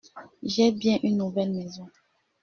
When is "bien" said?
0.71-0.97